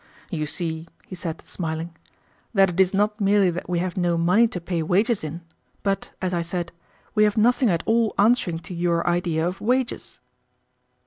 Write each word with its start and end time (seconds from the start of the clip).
"You 0.31 0.47
see," 0.47 0.87
he 1.05 1.13
said, 1.13 1.43
smiling, 1.47 1.95
"that 2.55 2.71
it 2.71 2.79
is 2.79 2.91
not 2.91 3.21
merely 3.21 3.51
that 3.51 3.69
we 3.69 3.77
have 3.77 3.97
no 3.97 4.17
money 4.17 4.47
to 4.47 4.59
pay 4.59 4.81
wages 4.81 5.23
in, 5.23 5.41
but, 5.83 6.09
as 6.23 6.33
I 6.33 6.41
said, 6.41 6.71
we 7.13 7.23
have 7.23 7.37
nothing 7.37 7.69
at 7.69 7.83
all 7.85 8.15
answering 8.17 8.57
to 8.61 8.73
your 8.73 9.07
idea 9.07 9.47
of 9.47 9.61
wages." 9.61 10.19